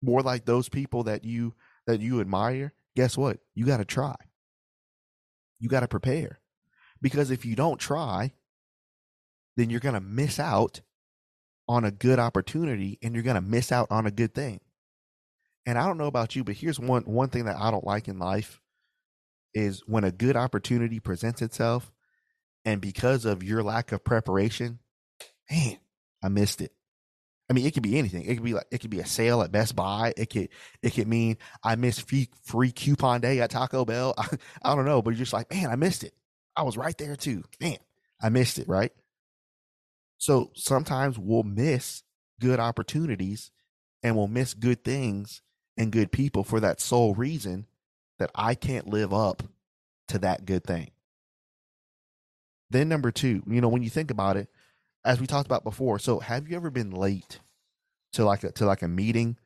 [0.00, 1.54] more like those people that you
[1.86, 4.16] that you admire guess what you got to try
[5.60, 6.40] you got to prepare
[7.00, 8.32] because if you don't try
[9.56, 10.80] then you're going to miss out
[11.68, 14.60] on a good opportunity and you're going to miss out on a good thing.
[15.64, 18.08] And I don't know about you, but here's one one thing that I don't like
[18.08, 18.60] in life
[19.54, 21.92] is when a good opportunity presents itself
[22.64, 24.80] and because of your lack of preparation,
[25.50, 25.78] man,
[26.22, 26.72] I missed it.
[27.52, 28.22] I mean, it could be anything.
[28.24, 30.14] It could be like it could be a sale at Best Buy.
[30.16, 30.48] It could
[30.82, 34.14] it could mean I missed free free coupon day at Taco Bell.
[34.16, 34.26] I,
[34.62, 36.14] I don't know, but you're just like, man, I missed it.
[36.56, 37.44] I was right there too.
[37.60, 37.76] Man,
[38.22, 38.90] I missed it, right?
[40.16, 42.02] So sometimes we'll miss
[42.40, 43.50] good opportunities
[44.02, 45.42] and we'll miss good things
[45.76, 47.66] and good people for that sole reason
[48.18, 49.42] that I can't live up
[50.08, 50.92] to that good thing.
[52.70, 54.48] Then number 2, you know, when you think about it,
[55.04, 57.40] as we talked about before, so have you ever been late
[58.12, 59.36] to like a to like a meeting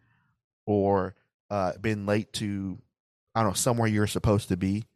[0.66, 1.14] or
[1.50, 2.78] uh been late to
[3.34, 4.86] I don't know somewhere you're supposed to be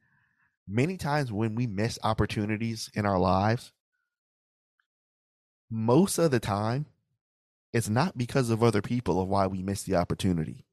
[0.70, 3.73] many times when we miss opportunities in our lives,
[5.70, 6.87] most of the time,
[7.73, 10.64] it's not because of other people of why we miss the opportunity.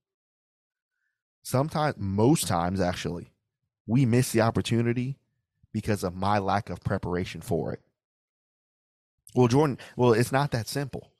[1.43, 3.31] Sometimes, most times actually,
[3.85, 5.17] we miss the opportunity
[5.73, 7.81] because of my lack of preparation for it.
[9.37, 11.11] Well, Jordan, well, it's not that simple.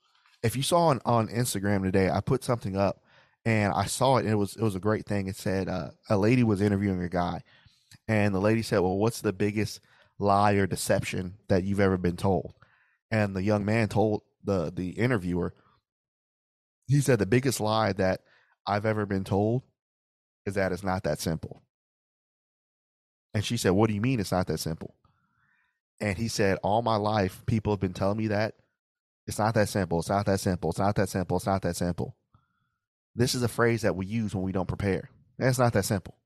[0.42, 3.00] If you saw on, on Instagram today, I put something up
[3.44, 5.28] and I saw it and it was it was a great thing.
[5.28, 7.42] It said uh, a lady was interviewing a guy
[8.08, 9.80] and the lady said, "Well, what's the biggest
[10.18, 12.54] lie or deception that you've ever been told?"
[13.12, 15.54] And the young man told the the interviewer,
[16.88, 18.22] he said, "The biggest lie that
[18.66, 19.62] I've ever been told
[20.44, 21.62] is that it's not that simple."
[23.32, 24.96] And she said, "What do you mean it's not that simple?"
[26.00, 28.54] And he said, "All my life, people have been telling me that
[29.26, 29.98] it's not that simple.
[29.98, 30.70] It's not that simple.
[30.70, 31.36] It's not that simple.
[31.36, 32.16] It's not that simple."
[33.14, 35.10] This is a phrase that we use when we don't prepare.
[35.38, 36.18] And it's not that simple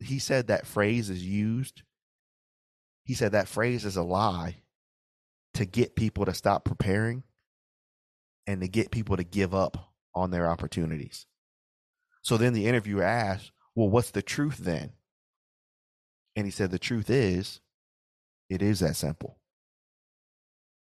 [0.00, 1.82] he said that phrase is used.
[3.04, 4.56] He said that phrase is a lie
[5.54, 7.22] to get people to stop preparing
[8.46, 11.26] and to get people to give up on their opportunities.
[12.22, 14.92] So then the interviewer asked, Well, what's the truth then?
[16.36, 17.60] And he said, The truth is,
[18.48, 19.38] it is that simple.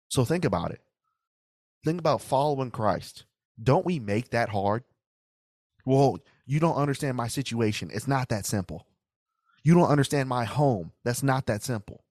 [0.10, 0.82] So think about it.
[1.86, 3.26] Think about following Christ.
[3.62, 4.84] Don't we make that hard?
[5.86, 7.89] Well, you don't understand my situation.
[7.93, 8.88] It's not that simple.
[9.63, 10.91] You don't understand my home.
[11.04, 12.04] That's not that simple.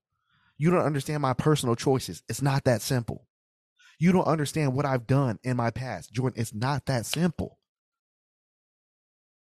[0.57, 2.23] You don't understand my personal choices.
[2.29, 3.27] It's not that simple.
[3.99, 6.13] You don't understand what I've done in my past.
[6.13, 7.59] Jordan, it's not that simple.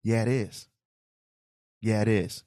[0.02, 0.68] Yeah, it is.
[1.80, 2.44] Yeah, it is.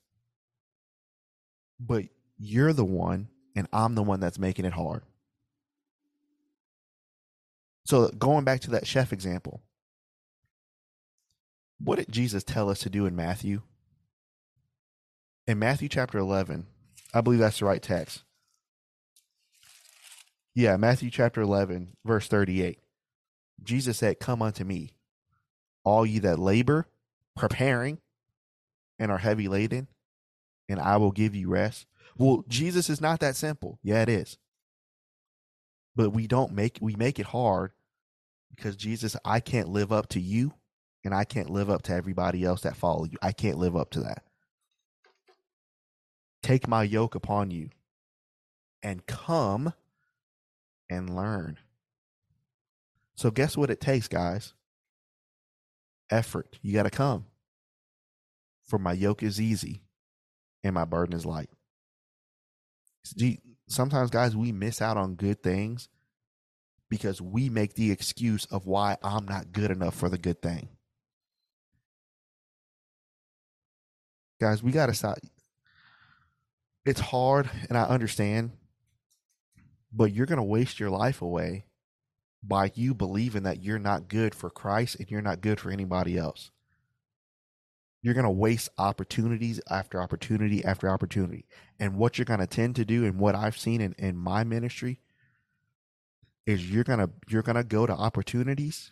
[1.80, 2.06] But
[2.38, 5.04] you're the one, and I'm the one that's making it hard.
[7.86, 9.62] So, going back to that chef example,
[11.80, 13.62] what did Jesus tell us to do in Matthew?
[15.50, 16.68] in Matthew chapter 11,
[17.12, 18.22] I believe that's the right text.
[20.54, 22.78] Yeah, Matthew chapter 11, verse 38.
[23.64, 24.92] Jesus said, Come unto me,
[25.84, 26.86] all ye that labor,
[27.36, 27.98] preparing,
[29.00, 29.88] and are heavy laden,
[30.70, 31.88] and I will give you rest.
[32.20, 33.80] Well, Jesus is not that simple.
[33.82, 34.38] Yeah, it is.
[35.96, 37.72] But we don't make we make it hard
[38.56, 40.54] because Jesus, I can't live up to you,
[41.04, 43.18] and I can't live up to everybody else that follow you.
[43.22, 44.24] I can't live up to that.
[46.44, 47.70] Take my yoke upon you
[48.84, 49.74] and come
[50.90, 51.58] and learn.
[53.16, 54.54] So, guess what it takes, guys?
[56.10, 56.60] Effort.
[56.62, 57.26] You got to come.
[58.66, 59.84] For my yoke is easy
[60.64, 61.50] and my burden is light.
[63.68, 65.90] Sometimes, guys, we miss out on good things
[66.90, 70.70] because we make the excuse of why I'm not good enough for the good thing.
[74.40, 75.18] Guys, we got to stop
[76.86, 78.52] it's hard and I understand,
[79.92, 81.66] but you're going to waste your life away
[82.42, 86.18] by you believing that you're not good for Christ and you're not good for anybody
[86.18, 86.52] else.
[88.02, 91.46] You're going to waste opportunities after opportunity after opportunity.
[91.80, 94.44] And what you're going to tend to do and what I've seen in, in my
[94.44, 95.02] ministry
[96.46, 98.92] is you're going to you're going to go to opportunities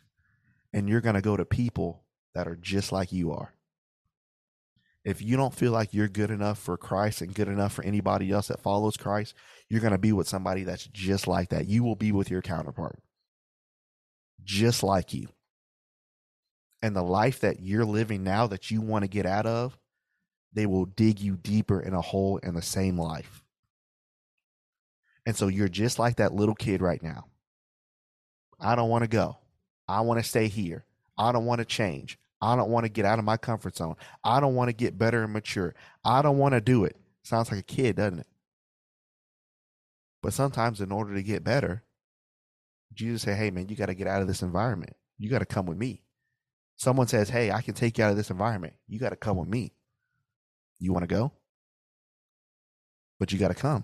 [0.73, 2.03] and you're going to go to people
[2.35, 3.53] that are just like you are
[5.07, 8.29] if you don't feel like you're good enough for Christ and good enough for anybody
[8.29, 9.35] else that follows Christ,
[9.69, 11.65] you're going to be with somebody that's just like that.
[11.65, 12.99] You will be with your counterpart,
[14.43, 15.29] just like you.
[16.81, 19.77] And the life that you're living now that you want to get out of,
[20.53, 23.43] they will dig you deeper in a hole in the same life.
[25.25, 27.25] And so you're just like that little kid right now.
[28.59, 29.37] I don't want to go.
[29.87, 30.85] I want to stay here.
[31.17, 32.17] I don't want to change.
[32.41, 33.95] I don't want to get out of my comfort zone.
[34.23, 35.73] I don't want to get better and mature.
[36.05, 36.95] I don't want to do it.
[37.23, 38.27] Sounds like a kid, doesn't it?
[40.21, 41.83] But sometimes, in order to get better,
[42.93, 44.95] Jesus said, "Hey, man, you got to get out of this environment.
[45.17, 46.03] You got to come with me."
[46.77, 48.73] Someone says, "Hey, I can take you out of this environment.
[48.87, 49.73] You got to come with me."
[50.79, 51.31] You want to go?
[53.19, 53.83] But you got to come.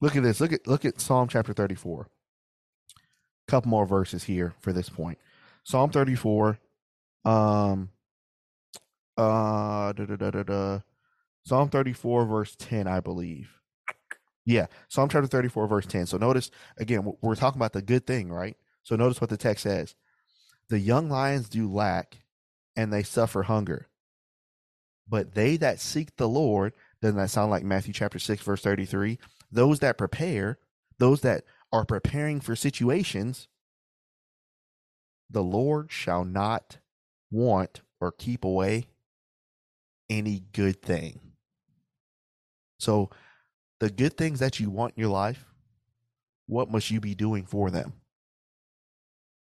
[0.00, 0.40] Look at this.
[0.40, 2.08] Look at look at Psalm chapter 34.
[3.48, 5.18] Couple more verses here for this point.
[5.64, 6.58] Psalm 34
[7.24, 7.90] um,
[9.16, 10.78] uh, da, da, da, da, da.
[11.44, 13.50] Psalm 34, verse 10, I believe.
[14.44, 16.06] Yeah, Psalm chapter 34, verse 10.
[16.06, 18.56] So notice again, we're talking about the good thing, right?
[18.82, 19.94] So notice what the text says
[20.72, 22.16] The young lions do lack
[22.74, 23.88] and they suffer hunger.
[25.06, 29.18] But they that seek the Lord, doesn't that sound like Matthew chapter 6, verse 33?
[29.50, 30.58] Those that prepare,
[30.98, 33.48] those that are preparing for situations,
[35.28, 36.78] the Lord shall not
[37.30, 38.86] want or keep away
[40.08, 41.20] any good thing.
[42.78, 43.10] So,
[43.78, 45.44] the good things that you want in your life,
[46.46, 47.92] what must you be doing for them?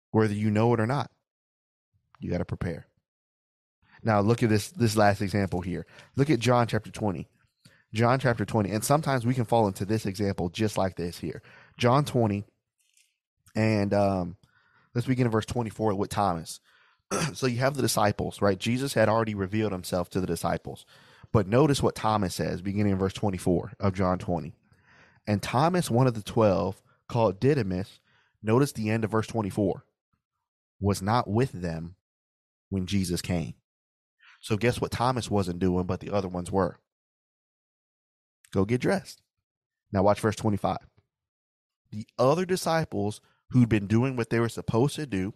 [0.10, 1.12] Whether you know it or not,
[2.19, 2.88] you got to prepare.
[4.03, 5.86] Now, look at this this last example here.
[6.15, 7.27] Look at John chapter 20.
[7.93, 8.69] John chapter 20.
[8.69, 11.41] And sometimes we can fall into this example just like this here.
[11.77, 12.45] John 20.
[13.55, 14.38] And um,
[14.93, 16.60] let's begin in verse 24 with Thomas.
[17.34, 18.60] so you have the disciples, right?
[18.60, 20.86] Jesus had already revealed himself to the disciples.
[21.32, 24.55] But notice what Thomas says, beginning in verse 24 of John 20.
[25.27, 27.99] And Thomas, one of the twelve, called Didymus,
[28.41, 29.84] notice the end of verse 24,
[30.79, 31.95] was not with them
[32.69, 33.55] when Jesus came.
[34.41, 36.79] So guess what Thomas wasn't doing, but the other ones were?
[38.51, 39.21] Go get dressed.
[39.91, 40.77] Now watch verse 25.
[41.91, 45.34] The other disciples who'd been doing what they were supposed to do,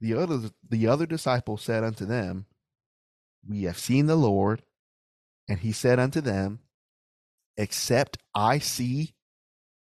[0.00, 2.46] the other the other disciples said unto them,
[3.48, 4.62] We have seen the Lord.
[5.48, 6.60] And he said unto them,
[7.56, 9.14] Except I see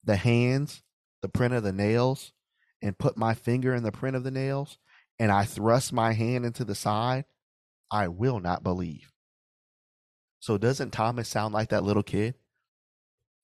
[0.04, 0.84] the hands,
[1.22, 2.34] the print of the nails,
[2.82, 4.78] and put my finger in the print of the nails,
[5.20, 7.26] and I thrust my hand into the side,
[7.92, 9.12] I will not believe.
[10.40, 12.36] So doesn't Thomas sound like that little kid?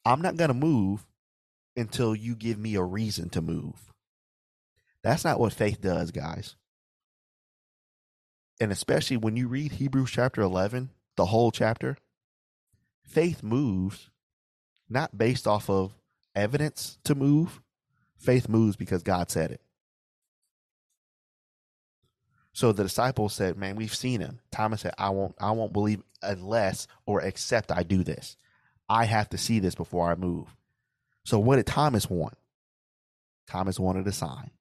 [0.05, 1.05] I'm not going to move
[1.75, 3.93] until you give me a reason to move.
[5.03, 6.55] That's not what faith does, guys.
[8.60, 11.97] And especially when you read Hebrews chapter 11, the whole chapter,
[13.03, 14.10] faith moves
[14.89, 15.93] not based off of
[16.36, 17.62] evidence to move.
[18.17, 19.62] Faith moves because God said it.
[22.53, 26.03] So the disciples said, "Man, we've seen him." Thomas said, "I won't I won't believe
[26.21, 28.37] unless or except I do this.
[28.89, 30.55] I have to see this before I move."
[31.23, 32.37] So what did Thomas want?
[33.47, 34.51] Thomas wanted a sign.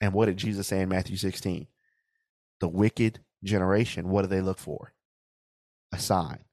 [0.00, 1.68] And what did Jesus say in Matthew 16?
[2.60, 4.92] The wicked generation, what do they look for?
[5.92, 6.44] A sign.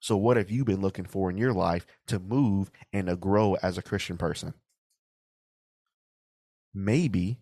[0.00, 3.54] So what have you been looking for in your life to move and to grow
[3.62, 4.54] as a Christian person?
[6.72, 7.40] Maybe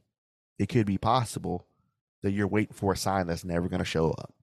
[0.58, 1.66] it could be possible
[2.22, 4.35] that you're waiting for a sign that's never going to show up.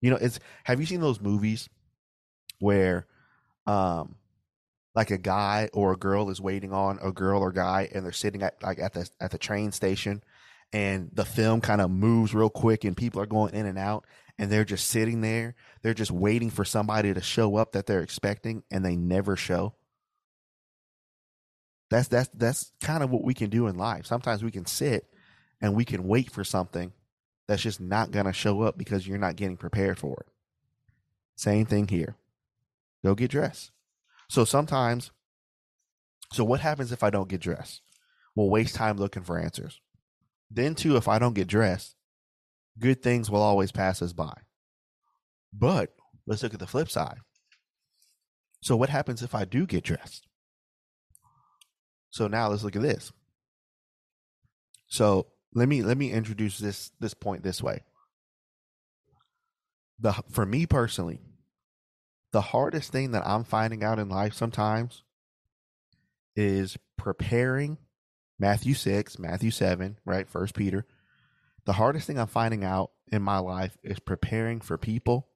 [0.00, 1.68] You know, it's have you seen those movies
[2.58, 3.06] where
[3.66, 4.16] um
[4.94, 8.12] like a guy or a girl is waiting on a girl or guy and they're
[8.12, 10.22] sitting at like at the at the train station
[10.72, 14.04] and the film kind of moves real quick and people are going in and out
[14.38, 18.02] and they're just sitting there they're just waiting for somebody to show up that they're
[18.02, 19.74] expecting and they never show
[21.90, 25.08] that's that's that's kind of what we can do in life sometimes we can sit
[25.64, 26.92] and we can wait for something
[27.48, 30.26] that's just not going to show up because you're not getting prepared for it.
[31.36, 32.16] Same thing here.
[33.02, 33.70] Go get dressed.
[34.28, 35.10] So sometimes,
[36.34, 37.80] so what happens if I don't get dressed?
[38.36, 39.80] We'll waste time looking for answers.
[40.50, 41.96] Then, too, if I don't get dressed,
[42.78, 44.34] good things will always pass us by.
[45.50, 45.94] But
[46.26, 47.20] let's look at the flip side.
[48.60, 50.28] So, what happens if I do get dressed?
[52.10, 53.14] So, now let's look at this.
[54.88, 57.82] So, let me let me introduce this this point this way.
[60.00, 61.20] The for me personally,
[62.32, 65.04] the hardest thing that I'm finding out in life sometimes
[66.34, 67.78] is preparing
[68.38, 70.28] Matthew 6, Matthew 7, right?
[70.28, 70.84] First Peter.
[71.64, 75.28] The hardest thing I'm finding out in my life is preparing for people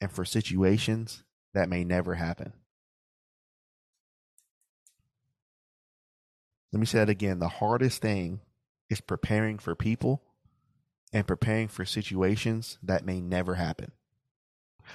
[0.00, 1.24] and for situations
[1.54, 2.52] that may never happen.
[6.72, 7.38] Let me say that again.
[7.38, 8.40] The hardest thing
[8.90, 10.22] is preparing for people
[11.12, 13.92] and preparing for situations that may never happen.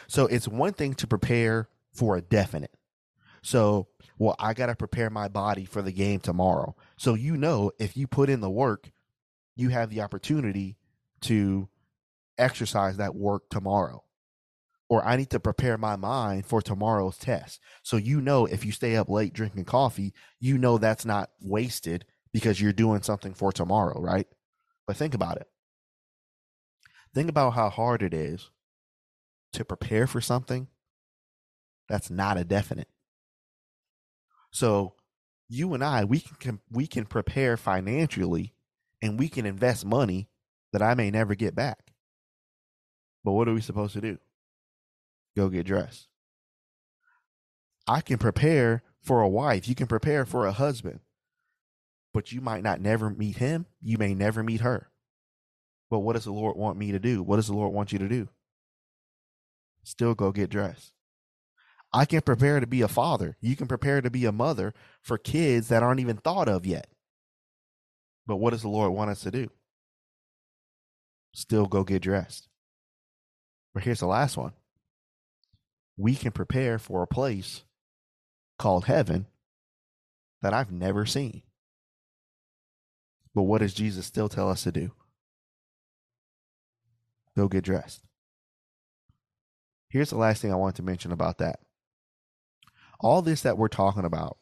[0.08, 2.76] So it's one thing to prepare for a definite.
[3.42, 6.76] So, well, I got to prepare my body for the game tomorrow.
[6.98, 8.92] So, you know, if you put in the work,
[9.56, 10.78] you have the opportunity
[11.22, 11.70] to
[12.38, 14.04] exercise that work tomorrow.
[14.90, 17.60] Or I need to prepare my mind for tomorrow's test.
[17.82, 22.06] So, you know, if you stay up late drinking coffee, you know that's not wasted
[22.36, 24.28] because you're doing something for tomorrow, right?
[24.86, 25.48] But think about it.
[27.14, 28.52] Think about how hard it is
[29.54, 30.68] to prepare for something
[31.88, 32.90] that's not a definite.
[34.52, 34.96] So,
[35.48, 38.54] you and I, we can we can prepare financially
[39.02, 40.28] and we can invest money
[40.74, 41.94] that I may never get back.
[43.24, 44.18] But what are we supposed to do?
[45.38, 46.10] Go get dressed.
[47.88, 49.70] I can prepare for a wife.
[49.70, 51.00] You can prepare for a husband
[52.16, 53.66] but you might not never meet him.
[53.82, 54.90] You may never meet her.
[55.90, 57.22] But what does the Lord want me to do?
[57.22, 58.30] What does the Lord want you to do?
[59.84, 60.94] Still go get dressed.
[61.92, 63.36] I can prepare to be a father.
[63.42, 66.88] You can prepare to be a mother for kids that aren't even thought of yet.
[68.26, 69.50] But what does the Lord want us to do?
[71.34, 72.48] Still go get dressed.
[73.74, 74.54] But here's the last one.
[75.98, 77.64] we can prepare for a place
[78.58, 79.26] called heaven
[80.42, 81.42] that I've never seen.
[83.36, 84.92] But what does Jesus still tell us to do?
[87.36, 88.02] Go get dressed.
[89.90, 91.60] Here's the last thing I want to mention about that.
[93.00, 94.38] All this that we're talking about,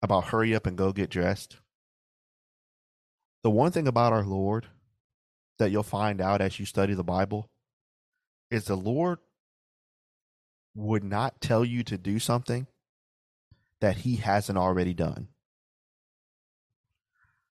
[0.00, 1.56] about hurry up and go get dressed,
[3.42, 4.68] the one thing about our Lord
[5.58, 7.50] that you'll find out as you study the Bible
[8.48, 9.18] is the Lord
[10.76, 12.68] would not tell you to do something
[13.80, 15.28] that he hasn't already done.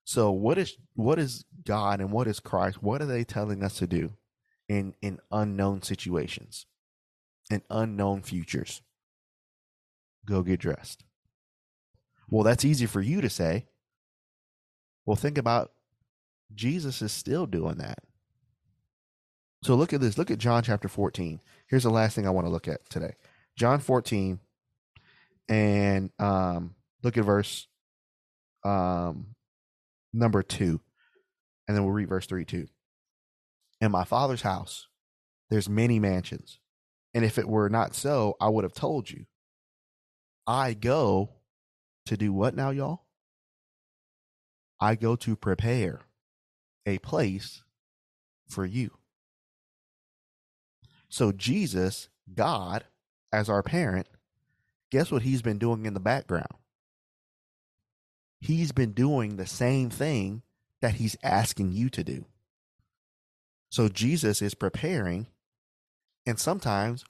[0.08, 2.82] So what is what is God and what is Christ?
[2.82, 4.14] What are they telling us to do
[4.70, 6.66] in in unknown situations,
[7.52, 8.82] in unknown futures?
[10.26, 11.04] Go get dressed.
[12.30, 13.66] Well, that's easy for you to say.
[15.06, 15.74] Well, think about
[16.56, 18.00] Jesus is still doing that.
[19.62, 20.18] So look at this.
[20.18, 21.42] Look at John chapter 14.
[21.68, 23.16] Here's the last thing I want to look at today.
[23.58, 24.40] John 14
[25.50, 27.68] and um look at verse
[28.64, 29.36] um
[30.14, 30.80] number 2
[31.68, 32.68] and then we'll read verse 3 too.
[33.82, 34.88] In my father's house
[35.50, 36.60] there's many mansions.
[37.14, 39.26] And if it were not so, I would have told you.
[40.46, 41.32] I go
[42.06, 43.06] to do what now, y'all?
[44.80, 46.02] I go to prepare
[46.86, 47.64] a place
[48.48, 48.92] for you.
[51.10, 52.86] So, Jesus, God,
[53.32, 54.08] as our parent,
[54.92, 56.54] guess what he's been doing in the background?
[58.40, 60.44] He's been doing the same thing
[60.82, 62.26] that he's asking you to do.
[63.70, 65.28] So, Jesus is preparing,
[66.26, 67.04] and sometimes,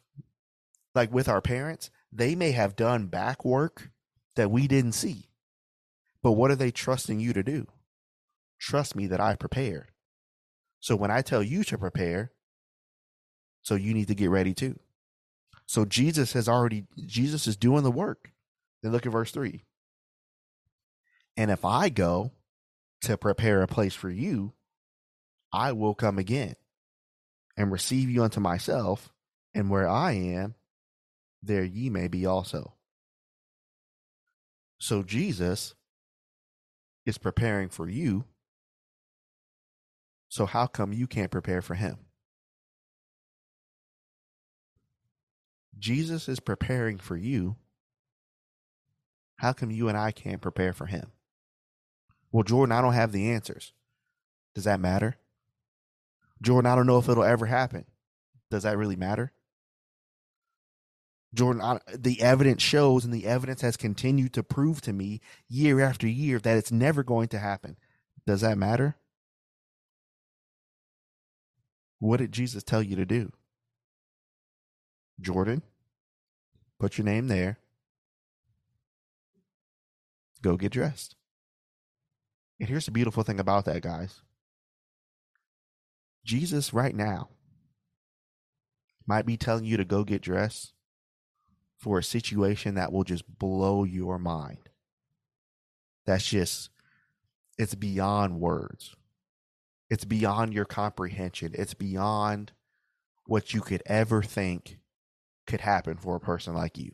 [0.96, 3.92] like with our parents, they may have done back work
[4.36, 5.30] that we didn't see.
[6.24, 7.68] But what are they trusting you to do?
[8.60, 9.92] Trust me that I prepared.
[10.80, 12.32] So when I tell you to prepare,
[13.62, 14.80] so you need to get ready too.
[15.66, 18.32] So Jesus has already, Jesus is doing the work.
[18.82, 19.66] Then look at verse three.
[21.38, 22.32] And if I go
[23.02, 24.54] to prepare a place for you,
[25.54, 26.56] I will come again
[27.56, 29.14] and receive you unto myself,
[29.54, 30.56] and where I am,
[31.42, 32.74] there ye may be also.
[34.80, 35.74] So Jesus
[37.06, 38.26] is preparing for you.
[40.30, 41.98] So how come you can't prepare for him?
[45.80, 47.56] Jesus is preparing for you.
[49.38, 51.12] How come you and I can't prepare for him?
[52.32, 53.74] Well, Jordan, I don't have the answers.
[54.54, 55.18] Does that matter?
[56.42, 57.86] Jordan, I don't know if it'll ever happen.
[58.50, 59.32] Does that really matter?
[61.34, 65.82] Jordan, I, the evidence shows, and the evidence has continued to prove to me year
[65.82, 67.78] after year that it's never going to happen.
[68.26, 68.96] Does that matter?
[72.00, 73.32] What did Jesus tell you to do?
[75.20, 75.64] Jordan,
[76.80, 77.58] put your name there.
[80.42, 81.17] Go get dressed.
[82.60, 84.22] And here's the beautiful thing about that, guys
[86.26, 87.30] Jesus, right now,
[89.08, 90.74] might be telling you to go get dressed
[91.78, 94.70] for a situation that will just blow your mind.
[96.06, 96.70] That's just,
[97.58, 98.96] it's beyond words.
[99.90, 101.52] It's beyond your comprehension.
[101.54, 102.52] It's beyond
[103.26, 104.80] what you could ever think
[105.46, 106.92] could happen for a person like you,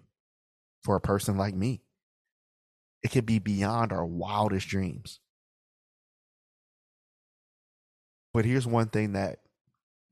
[0.84, 1.82] for a person like me.
[3.02, 5.20] It could be beyond our wildest dreams.
[8.34, 9.40] But here's one thing that,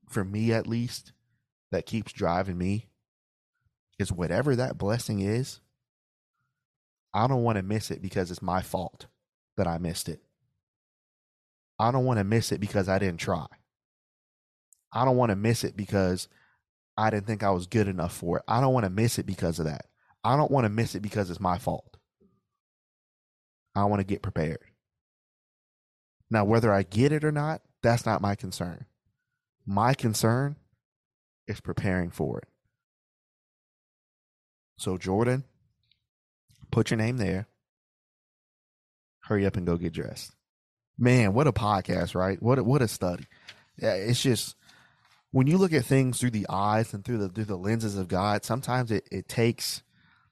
[0.08, 1.12] for me at least,
[1.72, 2.88] that keeps driving me
[3.98, 5.60] is whatever that blessing is,
[7.14, 9.06] I don't want to miss it because it's my fault
[9.56, 10.22] that I missed it.
[11.78, 13.46] I don't want to miss it because I didn't try.
[14.92, 16.28] I don't want to miss it because
[16.96, 18.44] I didn't think I was good enough for it.
[18.46, 19.86] I don't want to miss it because of that.
[20.22, 21.96] I don't want to miss it because it's my fault.
[23.74, 24.60] I want to get prepared.
[26.30, 28.86] Now, whether I get it or not, that's not my concern.
[29.66, 30.56] My concern
[31.46, 32.48] is preparing for it.
[34.78, 35.44] So, Jordan,
[36.70, 37.46] put your name there.
[39.20, 40.32] Hurry up and go get dressed.
[40.98, 42.42] Man, what a podcast, right?
[42.42, 43.24] What a, what a study.
[43.76, 44.56] Yeah, it's just
[45.30, 48.08] when you look at things through the eyes and through the through the lenses of
[48.08, 49.82] God, sometimes it, it takes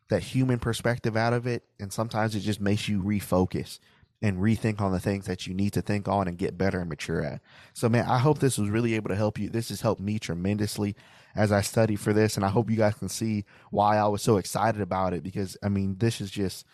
[0.09, 3.79] that human perspective out of it, and sometimes it just makes you refocus
[4.23, 6.91] and rethink on the things that you need to think on and get better and
[6.91, 7.41] mature at.
[7.73, 9.49] So, man, I hope this was really able to help you.
[9.49, 10.95] This has helped me tremendously
[11.35, 14.23] as I study for this, and I hope you guys can see why I was
[14.23, 16.67] so excited about it because, I mean, this is just,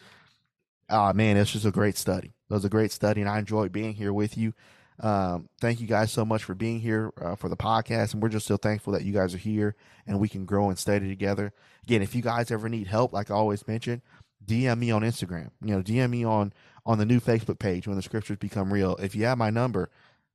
[0.91, 2.35] oh man, it's just a great study.
[2.51, 4.53] It was a great study, and I enjoyed being here with you.
[4.99, 8.29] Um, thank you guys so much for being here uh, for the podcast, and we're
[8.29, 9.77] just so thankful that you guys are here
[10.07, 11.53] and we can grow and study together.
[11.85, 14.01] Again, if you guys ever need help, like I always mention,
[14.45, 15.51] DM me on Instagram.
[15.63, 16.53] You know, DM me on
[16.87, 18.97] on the new Facebook page when the scriptures become real.
[18.97, 19.91] If you have my number,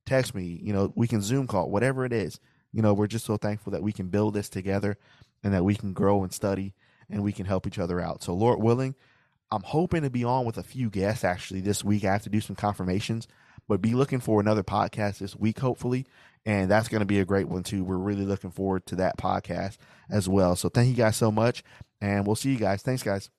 [0.06, 0.60] text me.
[0.62, 2.38] You know, we can Zoom call, whatever it is.
[2.72, 4.98] You know, we're just so thankful that we can build this together
[5.42, 6.74] and that we can grow and study
[7.10, 8.22] and we can help each other out.
[8.22, 8.94] So, Lord willing,
[9.50, 12.04] I'm hoping to be on with a few guests actually this week.
[12.04, 13.26] I have to do some confirmations,
[13.66, 16.06] but be looking for another podcast this week, hopefully.
[16.44, 17.84] And that's going to be a great one too.
[17.84, 19.78] We're really looking forward to that podcast
[20.10, 20.54] as well.
[20.56, 21.64] So, thank you guys so much,
[22.00, 22.82] and we'll see you guys.
[22.82, 23.30] Thanks, guys.